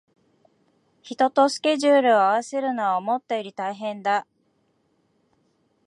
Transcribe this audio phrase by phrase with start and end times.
[1.03, 4.25] 人とスケジュールを合わせるのは思ったより大変だ